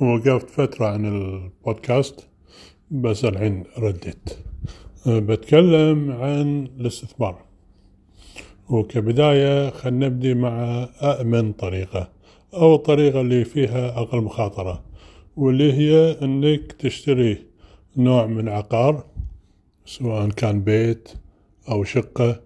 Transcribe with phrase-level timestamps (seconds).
[0.00, 2.28] وقفت فترة عن البودكاست
[2.90, 4.30] بس الحين رديت.
[5.06, 7.44] بتكلم عن الاستثمار.
[8.68, 12.10] وكبداية خلينا نبدي مع أأمن طريقة
[12.54, 14.84] أو الطريقة اللي فيها أقل مخاطرة
[15.36, 17.38] واللي هي أنك تشتري
[17.96, 19.04] نوع من عقار
[19.86, 21.08] سواء كان بيت
[21.70, 22.40] أو شقة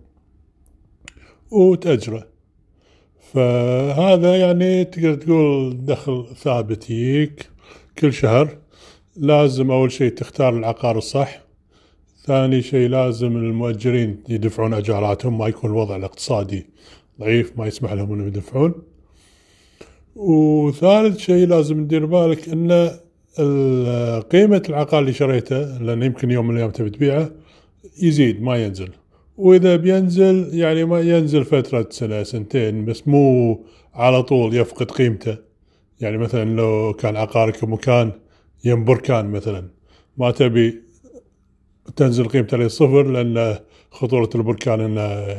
[1.51, 2.27] وتأجره.
[3.33, 7.49] فهذا يعني تقدر تقول دخل ثابت يجيك
[7.99, 8.57] كل شهر.
[9.17, 11.41] لازم أول شيء تختار العقار الصح
[12.27, 16.67] ثاني شيء لازم المؤجرين يدفعون أجاراتهم ما يكون الوضع الاقتصادي
[17.21, 18.75] ضعيف ما يسمح لهم أنهم يدفعون.
[20.17, 22.91] وثالث شيء لازم ندير بالك أن
[24.21, 27.31] قيمة العقار اللي شريته لأن يمكن يوم من الأيام تبي تبيعه
[28.03, 28.89] يزيد ما ينزل.
[29.39, 33.65] وإذا بينزل يعني ما ينزل فترة سنة سنتين بس مو
[33.95, 35.37] على طول يفقد قيمته.
[36.01, 38.13] يعني مثلا لو كان عقارك مكان
[38.65, 39.69] يم بركان مثلا
[40.17, 40.83] ما تبي
[41.97, 43.59] تنزل قيمته للصفر لأن
[43.91, 45.37] خطورة البركان إنه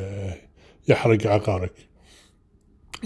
[0.87, 1.73] يحرق عقارك.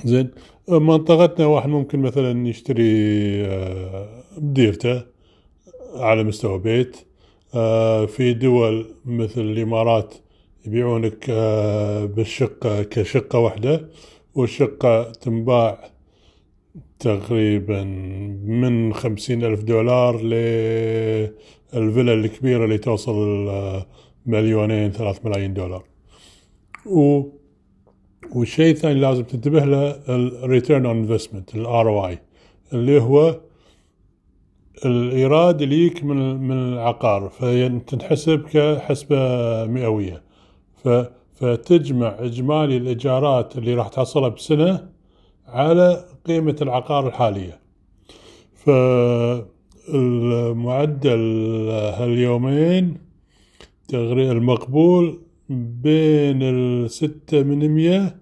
[0.06, 0.32] زين
[0.68, 5.02] منطقتنا واحد ممكن مثلا يشتري آه، بديرته
[5.96, 6.98] على مستوى بيت
[7.56, 10.14] آه، في دول مثل الإمارات
[10.66, 13.90] يبيعونك آه، بالشقة كشقة واحدة
[14.36, 15.90] والشقة تنباع
[17.00, 17.84] تقريبا
[18.46, 23.16] من خمسين ألف دولار للفيلا الكبيرة اللي توصل
[24.26, 25.84] مليونين ثلاث ملايين دولار.
[26.86, 27.24] و
[28.36, 32.20] والشيء الثاني لازم تنتبه له ال return on investment ال ROI
[32.74, 33.40] اللي هو
[34.86, 39.18] الإيراد اللي يجيك من من العقار فتنحسب كحسبة
[39.66, 40.24] مئوية.
[41.34, 44.90] فتجمع إجمالي الإيجارات اللي راح تحصلها بسنة
[45.48, 47.60] على قيمة العقار الحالية.
[48.56, 49.50] فالمعدل
[51.72, 52.98] هاليومين
[53.88, 55.20] تقريبا المقبول
[55.84, 58.18] بين الستة من مية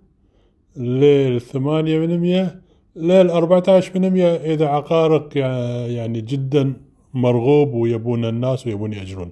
[0.78, 2.62] للثمانية من مية
[2.96, 6.74] للأربعة عشر من مية إذا عقارك يعني جدا
[7.14, 9.32] مرغوب ويبون الناس ويبون يأجرون.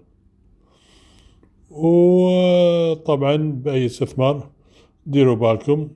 [1.70, 4.50] وطبعا بأي استثمار
[5.06, 5.90] ديروا بالكم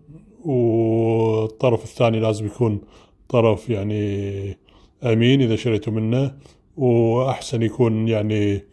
[0.46, 2.82] والطرف الثاني لازم يكون
[3.30, 4.58] طرف يعني
[5.04, 6.38] أمين إذا شريتوا منه
[6.78, 8.64] وأحسن يكون يعني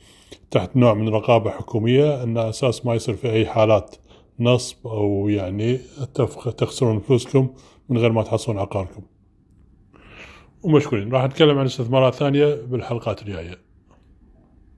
[0.50, 3.97] تحت نوع من رقابة حكومية أن أساس ما يصير في أي حالات
[4.41, 5.78] نصب أو يعني
[6.59, 7.49] تخسرون فلوسكم
[7.88, 9.03] من غير ما تحصلون عقاركم.
[10.62, 11.12] ومشكورين.
[11.12, 13.69] راح نتكلم عن استثمارات ثانية بالحلقات الجاية.